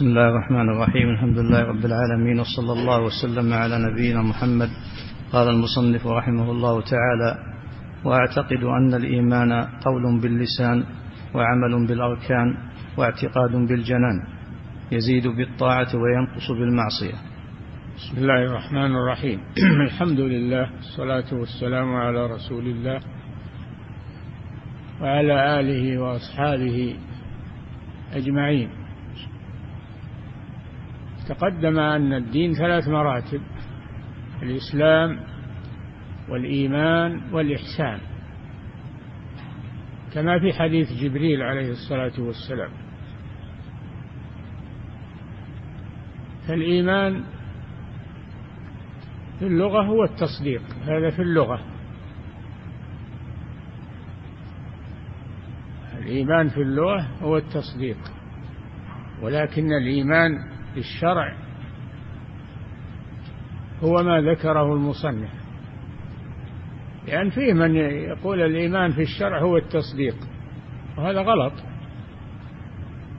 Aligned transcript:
بسم 0.00 0.08
الله 0.08 0.28
الرحمن 0.28 0.68
الرحيم. 0.68 1.08
الحمد 1.10 1.38
لله 1.38 1.62
رب 1.64 1.84
العالمين 1.84 2.40
وصلى 2.40 2.72
الله 2.72 3.00
وسلم 3.02 3.52
على 3.52 3.78
نبينا 3.78 4.22
محمد. 4.22 4.68
قال 5.32 5.48
المصنف 5.48 6.06
رحمه 6.06 6.50
الله 6.50 6.80
تعالى 6.80 7.38
وأعتقد 8.04 8.62
أن 8.64 8.94
الإيمان 8.94 9.52
قول 9.62 10.20
باللسان 10.22 10.84
وعمل 11.34 11.86
بالأركان 11.86 12.54
واعتقاد 12.96 13.50
بالجنان. 13.68 14.16
يزيد 14.92 15.26
بالطاعة 15.26 15.88
وينقص 15.94 16.50
بالمعصية. 16.50 17.18
بسم 17.96 18.18
الله 18.18 18.44
الرحمن 18.44 18.96
الرحيم. 18.96 19.40
الحمد 19.86 20.20
لله 20.20 20.70
والصلاة 20.76 21.34
والسلام 21.40 21.94
على 21.94 22.26
رسول 22.26 22.66
الله 22.66 23.00
وعلى 25.00 25.60
آله 25.60 25.98
وأصحابه 25.98 26.96
أجمعين. 28.12 28.79
تقدم 31.30 31.78
أن 31.78 32.12
الدين 32.12 32.54
ثلاث 32.54 32.88
مراتب 32.88 33.40
الإسلام 34.42 35.20
والإيمان 36.28 37.32
والإحسان. 37.32 37.98
كما 40.14 40.38
في 40.38 40.52
حديث 40.52 40.92
جبريل 40.92 41.42
عليه 41.42 41.70
الصلاة 41.70 42.12
والسلام. 42.18 42.70
فالإيمان 46.48 47.24
في 49.38 49.46
اللغة 49.46 49.82
هو 49.82 50.04
التصديق 50.04 50.62
هذا 50.82 51.10
في 51.10 51.22
اللغة. 51.22 51.60
الإيمان 55.98 56.48
في 56.48 56.62
اللغة 56.62 57.08
هو 57.22 57.36
التصديق 57.36 57.98
ولكن 59.22 59.72
الإيمان 59.72 60.59
في 60.74 60.80
الشرع 60.80 61.36
هو 63.82 64.02
ما 64.02 64.20
ذكره 64.20 64.74
المصنف. 64.74 65.30
لأن 67.06 67.30
فيه 67.30 67.52
من 67.52 67.76
يقول 67.76 68.40
الإيمان 68.40 68.92
في 68.92 69.02
الشرع 69.02 69.40
هو 69.40 69.56
التصديق 69.56 70.16
وهذا 70.98 71.22
غلط. 71.22 71.52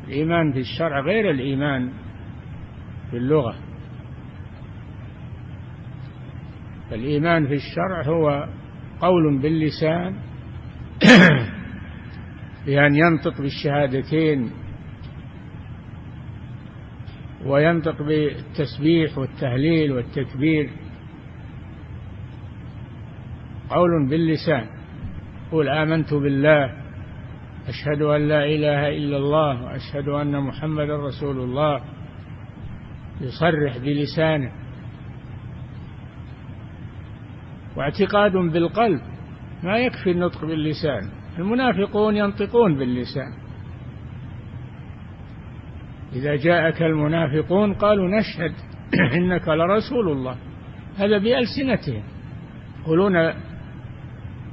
الإيمان 0.08 0.52
في 0.54 0.60
الشرع 0.60 1.00
غير 1.00 1.32
الإيمان 1.32 1.92
في 3.12 3.18
اللغة. 3.18 3.56
فالإيمان 6.90 7.48
في 7.48 7.54
الشرع 7.54 8.04
هو 8.06 8.48
قول 9.02 9.42
باللسان 9.42 10.16
بأن 12.66 12.96
ينطق 12.96 13.42
بالشهادتين 13.42 14.52
وينطق 17.46 18.02
بالتسبيح 18.02 19.18
والتهليل 19.18 19.92
والتكبير. 19.92 20.70
قول 23.70 24.10
باللسان. 24.10 24.66
قل 25.52 25.70
آمنت 25.70 26.14
بالله. 26.14 26.82
أشهد 27.68 28.02
أن 28.02 28.28
لا 28.28 28.46
إله 28.46 28.90
إلا 28.90 29.18
الله 29.18 29.64
وأشهد 29.64 30.08
أن 30.08 30.40
محمدا 30.44 30.98
رسول 30.98 31.40
الله. 31.40 31.82
يصرح 33.22 33.78
بلسانه. 33.78 34.52
واعتقاد 37.78 38.32
بالقلب. 38.32 39.02
ما 39.64 39.78
يكفي 39.78 40.12
النطق 40.12 40.46
باللسان. 40.46 41.10
المنافقون 41.40 42.16
ينطقون 42.16 42.78
باللسان. 42.78 43.51
إذا 46.16 46.36
جاءك 46.36 46.82
المنافقون 46.82 47.74
قالوا 47.74 48.20
نشهد 48.20 48.54
إنك 49.18 49.48
لرسول 49.48 50.12
الله. 50.12 50.36
هذا 50.98 51.18
بألسنتهم. 51.18 52.04
يقولون 52.82 53.34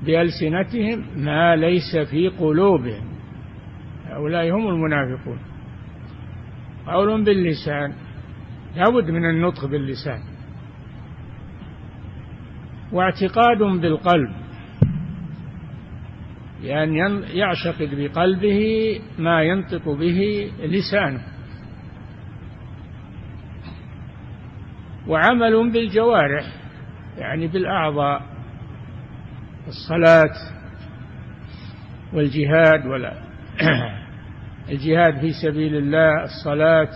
بألسنتهم 0.07 1.05
ما 1.17 1.57
ليس 1.57 1.97
في 2.11 2.29
قلوبهم. 2.29 3.09
هؤلاء 4.07 4.51
هم 4.51 4.69
المنافقون. 4.69 5.39
قول 6.87 7.25
باللسان. 7.25 7.93
لابد 8.77 9.11
من 9.11 9.25
النطق 9.25 9.67
باللسان. 9.67 10.21
واعتقاد 12.93 13.59
بالقلب. 13.59 14.31
لأن 16.63 16.95
يعني 16.95 18.09
بقلبه 18.09 18.61
ما 19.19 19.43
ينطق 19.43 19.89
به 19.89 20.51
لسانه. 20.63 21.38
وعمل 25.09 25.73
بالجوارح 25.73 26.45
يعني 27.19 27.47
بالأعضاء 27.47 28.23
الصلاة 29.69 30.35
والجهاد 32.13 32.87
ولا 32.87 33.13
الجهاد 34.71 35.21
في 35.21 35.33
سبيل 35.43 35.77
الله 35.77 36.25
الصلاة 36.25 36.91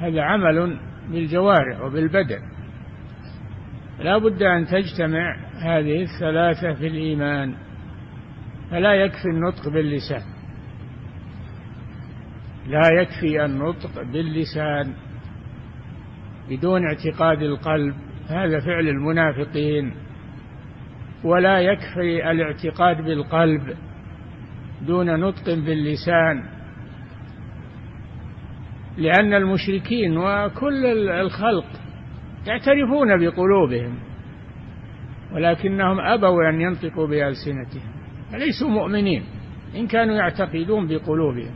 هذا 0.00 0.22
عمل 0.22 0.78
بالجوارح 1.10 1.80
وبالبدن. 1.80 2.40
لا 4.00 4.18
بد 4.18 4.42
أن 4.42 4.66
تجتمع 4.66 5.36
هذه 5.62 6.02
الثلاثة 6.02 6.74
في 6.74 6.86
الإيمان 6.86 7.54
فلا 8.70 8.94
يكفي 8.94 9.28
النطق 9.28 9.68
باللسان. 9.68 10.22
لا 12.66 13.00
يكفي 13.00 13.44
النطق 13.44 14.02
باللسان. 14.02 14.94
بدون 16.50 16.82
اعتقاد 16.84 17.42
القلب 17.42 17.94
هذا 18.28 18.60
فعل 18.60 18.88
المنافقين. 18.88 19.92
ولا 21.24 21.60
يكفي 21.60 22.30
الاعتقاد 22.30 23.04
بالقلب 23.04 23.76
دون 24.86 25.20
نطق 25.20 25.44
باللسان. 25.46 26.44
لأن 28.98 29.34
المشركين 29.34 30.16
وكل 30.18 30.86
الخلق 31.10 31.66
يعترفون 32.46 33.20
بقلوبهم 33.20 33.98
ولكنهم 35.34 36.00
أبوا 36.00 36.48
أن 36.48 36.60
ينطقوا 36.60 37.06
بألسنتهم 37.06 37.92
فليسوا 38.32 38.68
مؤمنين 38.68 39.22
إن 39.76 39.86
كانوا 39.86 40.14
يعتقدون 40.14 40.86
بقلوبهم. 40.88 41.54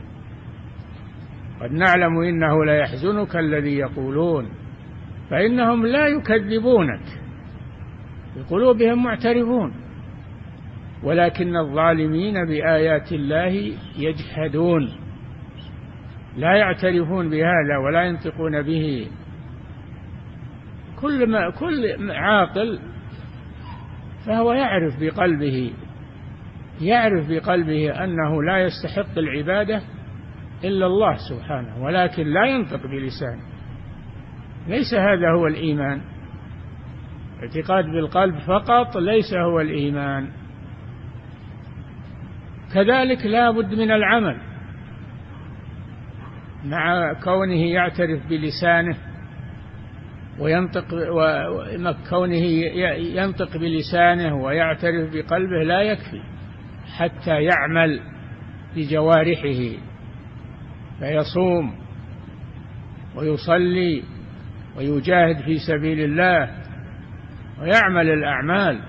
قد 1.61 1.71
نعلم 1.71 2.17
إنه 2.19 2.65
ليحزنك 2.65 3.35
الذي 3.35 3.77
يقولون. 3.77 4.62
فإنهم 5.33 5.85
لا 5.85 6.07
يكذبونك. 6.07 7.01
بقلوبهم 8.35 9.03
معترفون. 9.03 9.73
ولكن 11.03 11.55
الظالمين 11.55 12.45
بآيات 12.45 13.11
الله 13.11 13.73
يجحدون. 13.97 14.89
لا 16.37 16.55
يعترفون 16.55 17.29
بهذا 17.29 17.77
ولا 17.85 18.03
ينطقون 18.03 18.61
به. 18.61 19.07
كل 21.01 21.27
ما 21.29 21.49
كل 21.49 22.11
عاقل 22.11 22.79
فهو 24.25 24.53
يعرف 24.53 24.99
بقلبه. 24.99 25.73
يعرف 26.81 27.29
بقلبه 27.29 28.03
أنه 28.03 28.43
لا 28.43 28.57
يستحق 28.57 29.17
العبادة 29.17 29.81
إلا 30.63 30.85
الله 30.85 31.15
سبحانه 31.29 31.83
ولكن 31.83 32.23
لا 32.23 32.45
ينطق 32.45 32.87
بلسانه. 32.87 33.52
ليس 34.67 34.93
هذا 34.93 35.31
هو 35.31 35.47
الإيمان. 35.47 36.01
اعتقاد 37.43 37.85
بالقلب 37.85 38.35
فقط 38.35 38.97
ليس 38.97 39.33
هو 39.33 39.61
الإيمان. 39.61 40.29
كذلك 42.73 43.25
لا 43.25 43.51
بد 43.51 43.73
من 43.73 43.91
العمل. 43.91 44.37
مع 46.65 47.13
كونه 47.23 47.65
يعترف 47.65 48.27
بلسانه 48.29 48.95
وينطق 50.39 50.85
وكونه 50.93 52.45
ينطق 52.95 53.57
بلسانه 53.57 54.35
ويعترف 54.35 55.13
بقلبه 55.13 55.63
لا 55.63 55.81
يكفي 55.81 56.21
حتى 56.97 57.43
يعمل 57.43 57.99
بجوارحه. 58.75 59.77
فيصوم 60.99 61.75
ويصلي 63.15 64.03
ويجاهد 64.77 65.41
في 65.45 65.57
سبيل 65.67 65.99
الله 65.99 66.49
ويعمل 67.61 68.09
الأعمال 68.09 68.79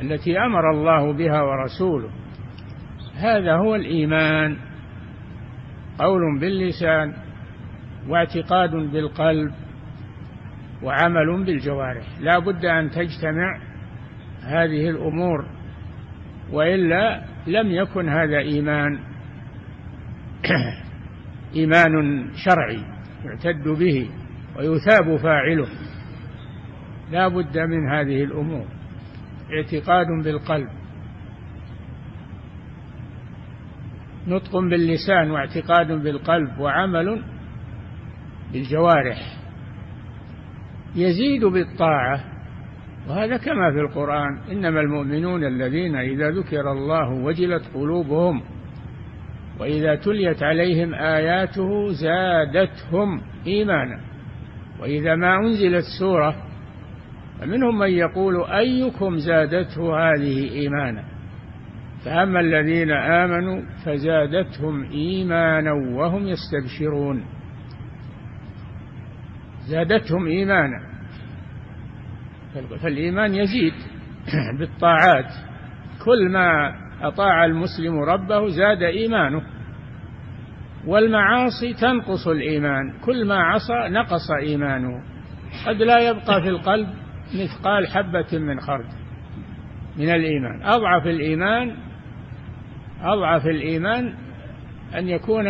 التي 0.00 0.38
أمر 0.38 0.70
الله 0.70 1.12
بها 1.12 1.42
ورسوله. 1.42 2.10
هذا 3.16 3.56
هو 3.56 3.74
الإيمان. 3.74 4.56
قول 5.98 6.40
باللسان 6.40 7.14
واعتقاد 8.08 8.70
بالقلب 8.70 9.52
وعمل 10.82 11.44
بالجوارح. 11.44 12.06
لا 12.20 12.38
بد 12.38 12.64
أن 12.64 12.90
تجتمع 12.90 13.60
هذه 14.42 14.90
الأمور 14.90 15.46
وإلا 16.52 17.24
لم 17.46 17.70
يكن 17.70 18.08
هذا 18.08 18.38
إيمان. 18.38 18.98
إيمان 21.56 22.24
شرعي 22.34 22.84
يعتد 23.24 23.68
به. 23.68 24.10
ويثاب 24.58 25.16
فاعله. 25.16 25.68
لا 27.10 27.28
بد 27.28 27.58
من 27.58 27.88
هذه 27.88 28.24
الأمور. 28.24 28.66
اعتقاد 29.52 30.06
بالقلب. 30.24 30.68
نطق 34.28 34.56
باللسان 34.56 35.30
واعتقاد 35.30 35.92
بالقلب 35.92 36.58
وعمل 36.58 37.22
بالجوارح. 38.52 39.18
يزيد 40.96 41.44
بالطاعة. 41.44 42.24
وهذا 43.08 43.36
كما 43.36 43.72
في 43.72 43.80
القرآن. 43.80 44.38
إنما 44.52 44.80
المؤمنون 44.80 45.44
الذين 45.44 45.96
إذا 45.96 46.30
ذكر 46.30 46.72
الله 46.72 47.10
وجلت 47.10 47.64
قلوبهم 47.74 48.42
وإذا 49.60 49.94
تليت 49.94 50.42
عليهم 50.42 50.94
آياته 50.94 51.88
زادتهم 51.92 53.22
إيمانا. 53.46 54.13
وإذا 54.80 55.14
ما 55.14 55.36
أنزلت 55.36 55.84
سورة 55.98 56.36
فمنهم 57.40 57.78
من 57.78 57.90
يقول 57.90 58.44
أيكم 58.44 59.18
زادته 59.18 59.96
هذه 59.96 60.50
إيمانا؟ 60.50 61.04
فأما 62.04 62.40
الذين 62.40 62.90
آمنوا 62.90 63.62
فزادتهم 63.84 64.82
إيمانا 64.82 65.72
وهم 65.72 66.26
يستبشرون. 66.26 67.24
زادتهم 69.68 70.26
إيمانا. 70.26 70.80
فالإيمان 72.82 73.34
يزيد 73.34 73.74
بالطاعات. 74.58 75.32
كل 76.04 76.28
ما 76.32 76.74
أطاع 77.02 77.44
المسلم 77.44 77.98
ربه 77.98 78.48
زاد 78.48 78.82
إيمانه. 78.82 79.42
والمعاصي 80.86 81.74
تنقص 81.80 82.28
الإيمان. 82.28 82.98
كل 83.04 83.26
ما 83.26 83.34
عصى 83.42 83.88
نقص 83.88 84.30
إيمانه. 84.30 85.02
قد 85.66 85.82
لا 85.82 86.08
يبقى 86.08 86.42
في 86.42 86.48
القلب 86.48 86.88
مثقال 87.34 87.86
حبة 87.86 88.38
من 88.38 88.60
خردل 88.60 89.04
من 89.98 90.10
الإيمان. 90.10 90.62
أضعف 90.62 91.06
الإيمان 91.06 91.76
أضعف 93.00 93.46
الإيمان 93.46 94.14
أن 94.94 95.08
يكون 95.08 95.44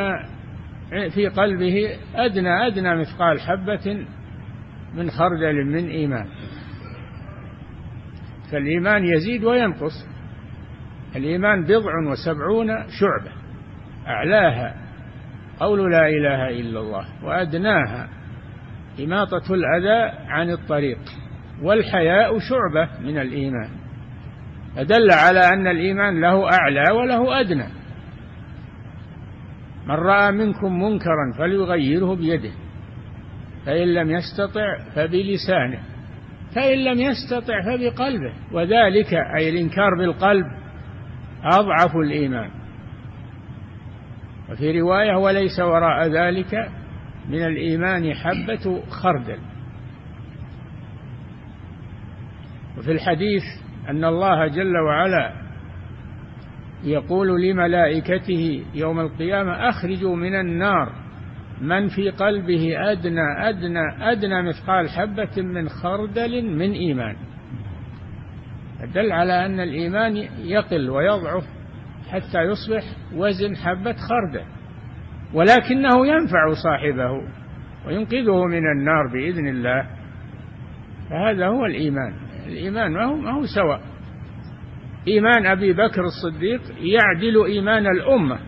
في 1.14 1.28
قلبه 1.28 1.88
أدنى 2.14 2.66
أدنى 2.66 2.96
مثقال 2.96 3.40
حبة 3.40 4.06
من 4.94 5.10
خردل 5.10 5.64
من 5.64 5.88
إيمان. 5.88 6.26
فالإيمان 8.52 9.04
يزيد 9.04 9.44
وينقص. 9.44 10.06
الإيمان 11.16 11.64
بضع 11.64 11.92
وسبعون 12.10 12.68
شعبة. 12.68 13.32
أعلاها 14.06 14.83
قول 15.60 15.92
لا 15.92 16.08
إله 16.08 16.48
إلا 16.48 16.80
الله 16.80 17.06
وأدناها 17.24 18.08
إماطة 19.00 19.54
الأذى 19.54 20.18
عن 20.28 20.50
الطريق 20.50 20.98
والحياء 21.62 22.38
شعبة 22.38 22.88
من 23.00 23.18
الإيمان 23.18 23.68
فدل 24.76 25.10
على 25.10 25.40
أن 25.40 25.66
الإيمان 25.66 26.20
له 26.20 26.52
أعلى 26.52 26.92
وله 26.92 27.40
أدنى. 27.40 27.66
من 29.86 29.94
رأى 29.94 30.32
منكم 30.32 30.82
منكرا 30.82 31.32
فليغيره 31.38 32.14
بيده 32.14 32.50
فإن 33.66 33.94
لم 33.94 34.10
يستطع 34.10 34.78
فبلسانه 34.94 35.78
فإن 36.54 36.78
لم 36.78 36.98
يستطع 36.98 37.62
فبقلبه 37.62 38.32
وذلك 38.52 39.14
أي 39.14 39.48
الإنكار 39.48 39.94
بالقلب 39.98 40.46
أضعف 41.44 41.96
الإيمان. 41.96 42.50
وفي 44.50 44.80
رواية 44.80 45.16
وليس 45.16 45.60
وراء 45.60 46.08
ذلك 46.08 46.54
من 47.28 47.44
الإيمان 47.44 48.14
حبة 48.14 48.82
خردل. 48.90 49.38
وفي 52.78 52.92
الحديث 52.92 53.42
أن 53.88 54.04
الله 54.04 54.46
جل 54.46 54.76
وعلا 54.76 55.44
يقول 56.84 57.42
لملائكته 57.42 58.64
يوم 58.74 59.00
القيامة 59.00 59.68
أخرجوا 59.68 60.16
من 60.16 60.34
النار 60.34 60.92
من 61.60 61.88
في 61.88 62.10
قلبه 62.10 62.92
أدنى 62.92 63.48
أدنى 63.48 64.12
أدنى 64.12 64.42
مثقال 64.42 64.88
حبة 64.88 65.42
من 65.42 65.68
خردل 65.68 66.42
من 66.42 66.72
إيمان. 66.72 67.16
دل 68.94 69.12
على 69.12 69.46
أن 69.46 69.60
الإيمان 69.60 70.16
يقل 70.44 70.90
ويضعف. 70.90 71.44
حتى 72.10 72.42
يصبح 72.42 72.82
وزن 73.14 73.56
حبة 73.56 73.92
خردل 73.92 74.44
ولكنه 75.34 76.06
ينفع 76.06 76.52
صاحبه 76.64 77.10
وينقذه 77.86 78.44
من 78.44 78.70
النار 78.76 79.12
بإذن 79.12 79.48
الله. 79.48 79.86
فهذا 81.10 81.46
هو 81.46 81.66
الإيمان. 81.66 82.14
الإيمان 82.46 82.92
ما 82.92 83.04
هو, 83.04 83.16
ما 83.16 83.30
هو 83.30 83.42
سواء. 83.54 83.80
إيمان 85.08 85.46
أبي 85.46 85.72
بكر 85.72 86.02
الصديق 86.04 86.60
يعدل 86.78 87.44
إيمان 87.44 87.86
الأمة 87.86 88.38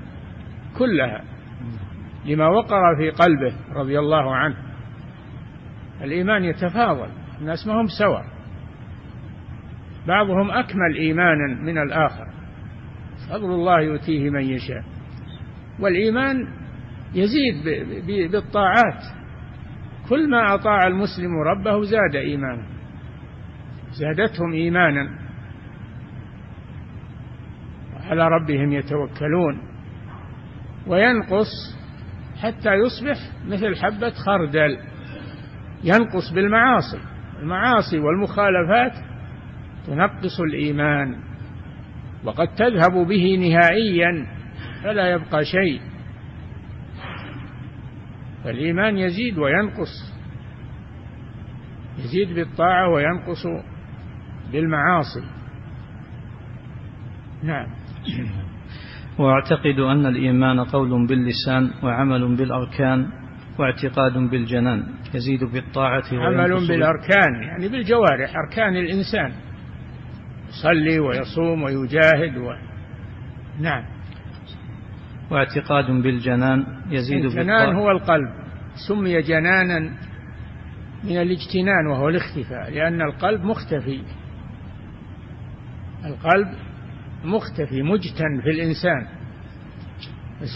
كلها 0.79 1.25
لما 2.27 2.49
وقر 2.49 2.97
في 2.99 3.11
قلبه 3.11 3.57
رضي 3.75 3.99
الله 3.99 4.35
عنه. 4.35 4.57
الإيمان 6.03 6.45
يتفاضل 6.45 7.09
الناس 7.41 7.67
ما 7.67 7.81
هم 7.81 7.87
سواء. 7.99 8.25
بعضهم 10.07 10.51
أكمل 10.51 10.97
إيمانا 10.99 11.63
من 11.63 11.79
الآخر. 11.79 12.36
فضل 13.31 13.51
الله 13.51 13.81
يؤتيه 13.81 14.31
من 14.31 14.45
يشاء. 14.45 14.85
والإيمان 15.81 16.37
يزيد 17.15 17.65
بالطاعات. 18.33 19.03
كل 20.09 20.31
ما 20.31 20.55
أطاع 20.55 20.87
المسلم 20.87 21.39
ربه 21.39 21.83
زاد 21.83 22.17
إيمانا. 22.17 22.67
زادتهم 23.93 24.53
إيمانا. 24.53 25.19
على 28.11 28.29
ربهم 28.29 28.73
يتوكلون. 28.73 29.59
وينقص 30.87 31.77
حتى 32.43 32.75
يصبح 32.75 33.19
مثل 33.49 33.77
حبة 33.77 34.11
خردل. 34.11 34.79
ينقص 35.85 36.33
بالمعاصي. 36.35 37.01
المعاصي 37.43 37.99
والمخالفات 37.99 38.93
تنقص 39.87 40.41
الإيمان. 40.41 41.26
وقد 42.25 42.49
تذهب 42.49 43.07
به 43.09 43.37
نهائيا 43.37 44.27
فلا 44.85 45.11
يبقى 45.11 45.45
شيء. 45.45 45.81
فالإيمان 48.45 48.99
يزيد 48.99 49.39
وينقص 49.39 50.15
يزيد 51.99 52.35
بالطاعة 52.35 52.89
وينقص 52.89 53.47
بالمعاصي. 54.53 55.25
نعم. 57.43 57.67
وأعتقد 59.19 59.79
أن 59.79 60.07
الإيمان 60.07 60.61
قول 60.61 61.07
باللسان 61.07 61.71
وعمل 61.83 62.37
بالأركان 62.37 63.09
واعتقاد 63.59 64.13
بالجنان 64.13 64.87
يزيد 65.15 65.45
بالطاعة 65.45 66.05
عمل 66.13 66.69
بالأركان 66.69 67.43
يعني 67.43 67.69
بالجوارح 67.69 68.33
أركان 68.37 68.77
الإنسان. 68.77 69.33
يصلي 70.57 70.99
ويصوم 70.99 71.63
ويجاهد 71.63 72.37
و... 72.37 72.53
نعم. 73.61 73.85
واعتقاد 75.31 75.91
بالجنان 76.03 76.67
يزيد 76.91 77.25
الجنان 77.25 77.75
هو 77.75 77.91
القلب. 77.91 78.29
سمي 78.89 79.23
جنانا 79.23 79.79
من 81.05 81.21
الاجتنان 81.21 81.87
وهو 81.91 82.09
الاختفاء 82.09 82.71
لأن 82.71 83.03
القلب 83.03 83.45
مختفي. 83.45 84.03
القلب 86.05 86.49
مختفي 87.25 87.83
مجتن 87.83 88.41
في 88.43 88.51
الإنسان. 88.51 89.07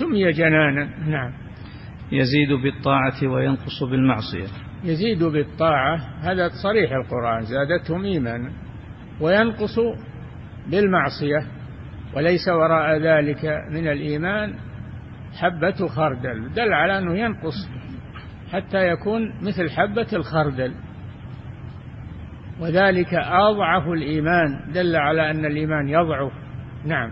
سمي 0.00 0.32
جنانا 0.32 1.08
نعم. 1.08 1.32
يزيد 2.12 2.48
بالطاعة 2.62 3.32
وينقص 3.32 3.82
بالمعصية. 3.82 4.46
يزيد 4.84 5.24
بالطاعة 5.24 5.96
هذا 6.20 6.48
صريح 6.62 6.92
القرآن 6.92 7.40
زادتهم 7.40 8.04
إيمانا. 8.04 8.69
وينقص 9.20 9.78
بالمعصية 10.70 11.46
وليس 12.16 12.48
وراء 12.48 12.98
ذلك 12.98 13.44
من 13.70 13.88
الإيمان 13.88 14.54
حبة 15.40 15.86
خردل. 15.86 16.52
دل 16.52 16.72
على 16.72 16.98
أنه 16.98 17.18
ينقص 17.18 17.68
حتى 18.52 18.88
يكون 18.88 19.32
مثل 19.42 19.70
حبة 19.70 20.06
الخردل. 20.12 20.74
وذلك 22.60 23.14
أضعف 23.14 23.88
الإيمان. 23.88 24.72
دل 24.72 24.96
على 24.96 25.30
أن 25.30 25.44
الإيمان 25.44 25.88
يضعف. 25.88 26.32
نعم. 26.84 27.10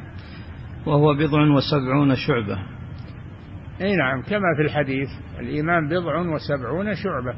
وهو 0.87 1.15
بضع 1.15 1.41
وسبعون 1.41 2.15
شعبة. 2.15 2.59
أي 3.81 3.97
نعم 3.97 4.23
كما 4.23 4.55
في 4.57 4.63
الحديث 4.63 5.09
الإيمان 5.41 5.89
بضع 5.89 6.19
وسبعون 6.19 6.95
شعبة. 6.95 7.35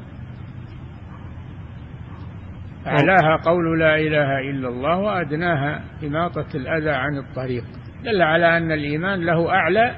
أعلاها 2.87 3.37
قول 3.45 3.79
لا 3.79 3.95
إله 3.95 4.49
إلا 4.49 4.69
الله 4.69 4.97
وأدناها 4.97 5.83
إماطة 6.03 6.47
الأذى 6.55 6.89
عن 6.89 7.17
الطريق. 7.17 7.63
دل 8.03 8.21
على 8.21 8.57
أن 8.57 8.71
الإيمان 8.71 9.25
له 9.25 9.49
أعلى 9.49 9.95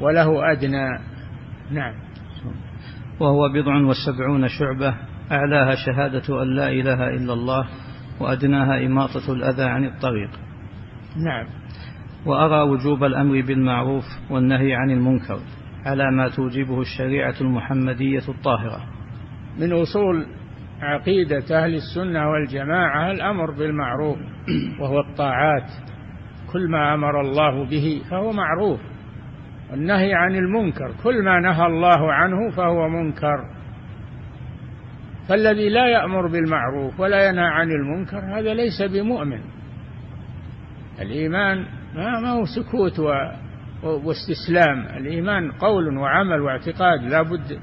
وله 0.00 0.52
أدنى. 0.52 0.98
نعم. 1.70 1.94
وهو 3.20 3.48
بضع 3.48 3.76
وسبعون 3.76 4.48
شعبة. 4.48 4.94
أعلاها 5.32 5.74
شهادة 5.86 6.42
أن 6.42 6.56
لا 6.56 6.68
إله 6.68 7.08
إلا 7.08 7.32
الله 7.32 7.68
وأدناها 8.20 8.86
إماطة 8.86 9.32
الأذى 9.32 9.62
عن 9.62 9.84
الطريق. 9.84 10.30
نعم. 11.16 11.46
وأرى 12.26 12.70
وجوب 12.70 13.04
الأمر 13.04 13.40
بالمعروف 13.40 14.04
والنهي 14.30 14.74
عن 14.74 14.90
المنكر 14.90 15.40
على 15.86 16.10
ما 16.10 16.28
توجبه 16.28 16.80
الشريعة 16.80 17.34
المحمدية 17.40 18.28
الطاهرة. 18.28 18.86
من 19.58 19.72
أصول 19.72 20.26
عقيدة 20.82 21.64
أهل 21.64 21.74
السنة 21.74 22.30
والجماعة 22.30 23.10
الأمر 23.10 23.50
بالمعروف 23.50 24.18
وهو 24.80 25.00
الطاعات. 25.00 25.70
كل 26.52 26.70
ما 26.70 26.94
أمر 26.94 27.20
الله 27.20 27.64
به 27.64 28.02
فهو 28.10 28.32
معروف. 28.32 28.80
والنهي 29.70 30.14
عن 30.14 30.34
المنكر 30.34 30.92
كل 31.02 31.24
ما 31.24 31.40
نهى 31.40 31.66
الله 31.66 32.12
عنه 32.12 32.50
فهو 32.50 32.88
منكر. 32.88 33.44
فالذي 35.28 35.68
لا 35.68 35.86
يأمر 35.86 36.26
بالمعروف 36.26 37.00
ولا 37.00 37.28
ينهى 37.28 37.44
عن 37.44 37.70
المنكر 37.70 38.18
هذا 38.18 38.54
ليس 38.54 38.82
بمؤمن. 38.82 39.40
الإيمان 41.00 41.66
ما 41.94 42.30
هو 42.30 42.44
سكوت 42.44 42.98
واستسلام. 43.82 44.86
الإيمان 44.96 45.52
قول 45.52 45.96
وعمل 45.96 46.40
واعتقاد 46.40 47.02
لا 47.02 47.22
بد 47.22 47.58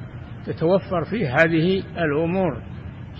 تتوفر 0.45 1.03
فيه 1.11 1.35
هذه 1.35 1.83
الأمور. 1.97 2.61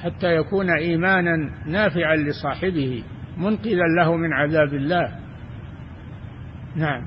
حتى 0.04 0.36
يكون 0.36 0.70
إيمانا 0.70 1.52
نافعا 1.66 2.16
لصاحبه 2.16 3.04
منقذا 3.38 3.88
له 3.98 4.16
من 4.16 4.34
عذاب 4.34 4.74
الله. 4.74 5.12
نعم. 6.76 7.02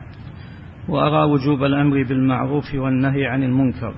وأرى 0.89 1.31
وجوب 1.33 1.65
الأمر 1.65 2.03
بالمعروف 2.03 2.75
والنهي 2.75 3.27
عن 3.27 3.43
المنكر 3.43 3.95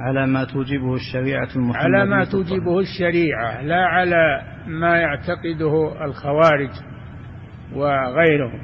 على 0.00 0.26
ما 0.26 0.44
توجبه 0.44 0.94
الشريعة 0.94 1.48
المحمدية 1.56 1.78
على 1.80 2.04
ما 2.04 2.24
توجبه 2.24 2.80
الشريعة 2.80 3.62
لا 3.62 3.86
على 3.86 4.42
ما 4.66 4.96
يعتقده 4.96 6.04
الخوارج 6.04 6.70
وغيرهم. 7.74 8.60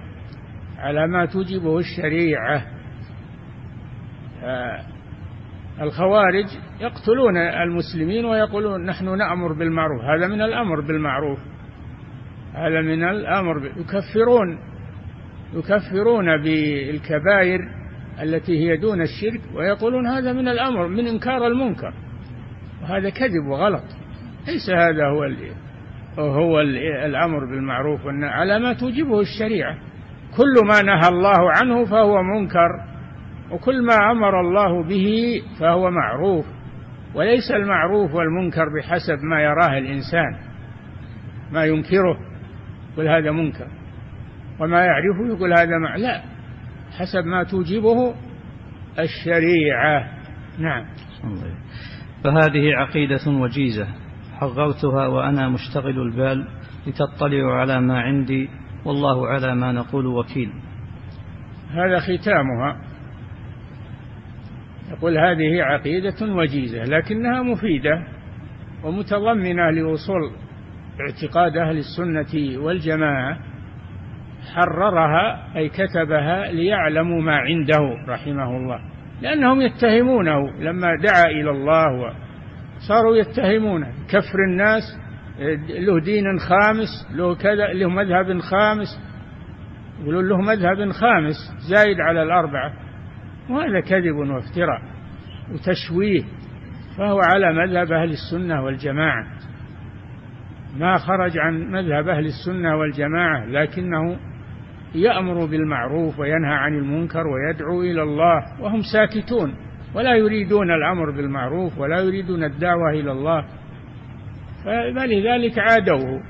على 0.78 1.06
ما 1.06 1.26
توجبه 1.26 1.78
الشريعة 1.78 2.66
آه، 4.42 4.82
الخوارج 5.80 6.46
يقتلون 6.80 7.37
المسلمين 7.37 8.25
ويقولون 8.25 8.87
نحن 8.87 9.18
نأمر 9.18 9.52
بالمعروف. 9.52 10.02
هذا 10.04 10.26
من 10.26 10.42
الأمر 10.42 10.80
بالمعروف. 10.80 11.38
هذا 12.54 12.80
من 12.80 13.04
الأمر 13.04 13.66
يكفرون 13.66 14.58
يكفرون 15.54 16.42
بالكبائر 16.42 17.60
التي 18.22 18.58
هي 18.58 18.76
دون 18.76 19.02
الشرك 19.02 19.40
ويقولون 19.54 20.06
هذا 20.06 20.32
من 20.32 20.49
الأمر 20.49 20.88
من 20.88 21.06
إنكار 21.06 21.46
المنكر. 21.46 21.92
وهذا 22.82 23.10
كذب 23.10 23.46
وغلط. 23.50 23.84
ليس 24.46 24.70
هذا 24.70 25.06
هو 25.06 25.25
هو 26.18 26.60
الأمر 27.04 27.44
بالمعروف. 27.44 28.00
على 28.22 28.58
ما 28.58 28.72
توجبه 28.72 29.20
الشريعة. 29.20 29.78
كل 30.37 30.66
ما 30.66 30.82
نهى 30.82 31.08
الله 31.08 31.52
عنه 31.52 31.84
فهو 31.84 32.22
منكر. 32.22 32.89
وكل 33.52 33.87
ما 33.87 34.11
أمر 34.11 34.40
الله 34.40 34.83
به 34.83 35.42
فهو 35.61 35.90
معروف 35.90 36.47
وليس 37.14 37.50
المعروف 37.50 38.14
والمنكر 38.14 38.64
بحسب 38.78 39.19
ما 39.23 39.40
يراه 39.40 39.78
الإنسان 39.78 40.37
ما 41.52 41.64
ينكره 41.64 42.19
يقول 42.92 43.09
هذا 43.09 43.30
منكر 43.30 43.66
وما 44.61 44.85
يعرفه 44.85 45.26
يقول 45.26 45.52
هذا 45.52 45.78
مع 45.78 45.97
لا 45.97 46.23
حسب 46.99 47.25
ما 47.25 47.45
توجبه 47.45 48.14
الشريعة. 48.99 50.11
نعم. 50.59 50.85
فهذه 52.25 52.76
عقيدة 52.76 53.30
وجيزة 53.30 53.87
حررتها 54.38 55.07
وأنا 55.07 55.49
مشتغل 55.49 56.02
البال 56.02 56.49
لتطلعوا 56.87 57.52
على 57.52 57.80
ما 57.80 58.00
عندي 58.00 58.49
والله 58.85 59.28
على 59.28 59.54
ما 59.54 59.73
نقول 59.73 60.07
وكيل. 60.07 60.52
هذا 61.71 61.99
ختامها. 61.99 62.80
يقول 64.90 65.18
هذه 65.18 65.62
عقيدة 65.62 66.35
وجيزة 66.35 66.85
لكنها 66.85 67.42
مفيدة 67.42 68.02
ومتضمنة 68.85 69.70
لأصول 69.70 70.30
اعتقاد 71.00 71.56
أهل 71.56 71.78
السنة 71.78 72.62
والجماعة. 72.64 73.38
حررها 74.54 75.56
أي 75.56 75.68
كتبها 75.68 76.52
ليعلموا 76.52 77.23
ما 77.23 77.37
عنده 77.37 77.78
رحمه 78.09 78.56
الله 78.56 78.80
لأنهم 79.23 79.61
يتهمونه 79.61 80.50
لما 80.61 80.88
دعا 81.02 81.25
إلى 81.26 81.50
الله 81.50 82.14
صاروا 82.88 83.16
يتهمونه. 83.16 83.87
كفر 84.09 84.38
الناس 84.49 84.82
له 85.68 86.00
دين 86.00 86.38
خامس 86.38 86.88
له 87.14 87.35
كذا 87.35 87.73
له 87.73 87.88
مذهب 87.88 88.38
خامس 88.38 88.88
يقولون 90.02 90.28
له 90.28 90.37
مذهب 90.37 90.90
خامس 90.92 91.37
زايد 91.70 92.00
على 92.00 92.23
الأربعة. 92.23 92.73
وهذا 93.50 93.80
كذب 93.80 94.16
وافتراء 94.16 94.83
وتشويه 95.52 96.23
فهو 96.99 97.21
على 97.21 97.52
مذهب 97.52 97.92
أهل 97.92 98.11
السنة 98.11 98.64
والجماعة. 98.64 99.26
ما 100.78 100.99
خرج 100.99 101.38
عن 101.38 101.71
مذهب 101.71 102.09
أهل 102.09 102.26
السنة 102.26 102.76
والجماعة 102.76 103.47
لكنه 103.47 104.16
يأمر 104.95 105.47
بالمعروف 105.47 106.19
وينهى 106.19 106.54
عن 106.54 106.75
المنكر 106.75 107.26
ويدعو 107.26 107.83
إلى 107.83 108.02
الله 108.02 108.62
وهم 108.62 108.80
ساكتون 108.92 109.54
ولا 109.95 110.14
يريدون 110.14 110.71
الأمر 110.71 111.11
بالمعروف 111.11 111.78
ولا 111.78 112.00
يريدون 112.00 112.45
الدعوة 112.45 112.90
إلى 112.90 113.12
الله. 113.12 113.45
فلذلك 114.64 115.59
عادوه 115.59 116.23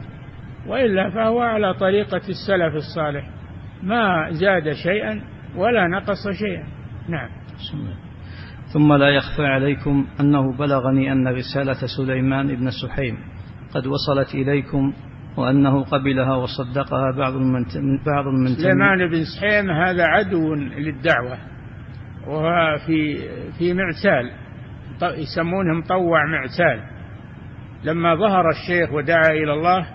وإلا 0.66 1.10
فهو 1.10 1.40
على 1.40 1.74
طريقة 1.74 2.22
السلف 2.28 2.74
الصالح 2.74 3.30
ما 3.82 4.30
زاد 4.30 4.72
شيئا 4.72 5.20
ولا 5.56 5.86
نقص 5.86 6.28
شيئا. 6.38 6.79
نعم. 7.08 7.28
ثم 8.72 8.92
لا 8.92 9.08
يخفى 9.08 9.46
عليكم 9.46 10.06
أنه 10.20 10.56
بلغني 10.56 11.12
أن 11.12 11.28
رسالة 11.28 11.86
سليمان 11.96 12.56
بن 12.56 12.70
سحيم 12.70 13.18
قد 13.74 13.86
وصلت 13.86 14.34
إليكم 14.34 14.92
وأنه 15.36 15.84
قبلها 15.84 16.34
وصدقها 16.34 17.10
بعض 17.18 17.32
بعض 18.06 18.26
المنتمين 18.26 18.56
سليمان 18.56 19.10
بن 19.10 19.24
سحيم 19.24 19.70
هذا 19.70 20.04
عدو 20.04 20.54
للدعوة 20.54 21.38
وهو 22.26 22.76
في 22.86 23.16
في 23.58 23.74
معسال 23.74 24.30
يسمونه 25.02 25.74
مطوع 25.78 26.26
معسال. 26.26 26.80
لما 27.84 28.14
ظهر 28.14 28.44
الشيخ 28.50 28.92
ودعا 28.92 29.30
إلى 29.30 29.52
الله 29.52 29.86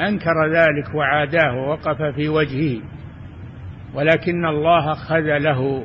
أنكر 0.00 0.52
ذلك 0.52 0.94
وعاداه 0.94 1.54
ووقف 1.54 2.14
في 2.14 2.28
وجهه 2.28 2.82
ولكن 3.94 4.46
الله 4.46 4.94
خذله. 4.94 5.84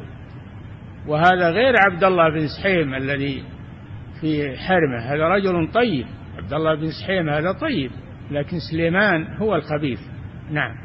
وهذا 1.08 1.50
غير 1.50 1.74
عبد 1.78 2.04
الله 2.04 2.30
بن 2.30 2.48
سحيم 2.48 2.94
الذي 2.94 3.44
في 4.22 4.58
حرمه. 4.58 5.00
هذا 5.00 5.28
رجل 5.28 5.72
طيب. 5.72 6.06
عبد 6.38 6.54
الله 6.54 6.76
بن 6.76 6.88
سحيم 7.02 7.30
هذا 7.30 7.52
طيب 7.52 7.92
لكن 8.32 8.58
سليمان 8.72 9.38
هو 9.38 9.56
الخبيث. 9.56 10.00
نعم. 10.52 10.76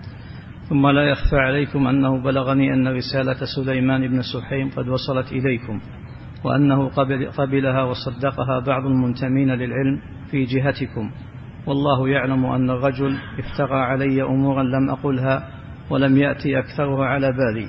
ثم 0.69 0.87
لا 0.87 1.03
يخفى 1.03 1.37
عليكم 1.37 1.87
أنه 1.87 2.23
بلغني 2.23 2.75
أن 2.75 2.89
رسالة 2.89 3.37
سليمان 3.57 4.09
بن 4.09 4.21
سحيم 4.23 4.71
قد 4.71 4.89
وصلت 4.89 5.33
إليكم 5.33 5.81
وأنه 6.45 6.89
قبل 6.89 7.31
قبلها 7.31 7.83
وصدقها 7.83 8.61
بعض 8.67 8.87
المنتمين 8.87 9.51
للعلم 9.51 10.01
في 10.31 10.45
جهتكم. 10.45 11.11
والله 11.67 12.09
يعلم 12.09 12.47
أن 12.47 12.71
الرجل 12.71 13.17
افترى 13.39 13.81
علي 13.81 14.23
أمورا 14.23 14.63
لم 14.63 14.91
أقلها 14.91 15.49
ولم 15.91 16.17
يأتي 16.17 16.59
أكثرها 16.59 17.07
على 17.07 17.33
بالي 17.33 17.69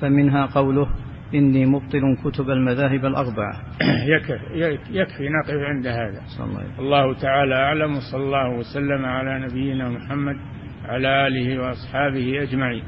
فمنها 0.00 0.46
قوله 0.46 0.88
إني 1.34 1.66
مبطل 1.66 2.16
كتب 2.24 2.50
المذاهب 2.50 3.04
الأربعة. 3.04 3.62
يكفي, 4.14 4.78
يكفي 4.90 5.28
نقف 5.28 5.50
عند 5.50 5.86
هذا. 5.86 6.22
الله, 6.40 6.78
الله 6.78 7.14
تعالى 7.14 7.54
أعلم 7.54 7.96
وصلى 7.96 8.22
الله 8.22 8.58
وسلم 8.58 9.04
على 9.04 9.46
نبينا 9.46 9.88
محمد 9.88 10.36
على 10.84 11.26
آله 11.26 11.60
وأصحابه 11.60 12.42
أجمعين. 12.42 12.82